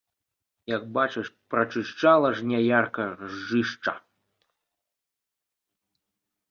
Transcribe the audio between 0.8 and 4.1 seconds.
бачыш прачышчала жняярка ржышча!